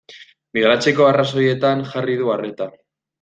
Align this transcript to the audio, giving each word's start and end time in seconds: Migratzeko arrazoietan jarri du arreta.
Migratzeko 0.57 1.05
arrazoietan 1.09 1.83
jarri 1.91 2.17
du 2.23 2.33
arreta. 2.37 2.69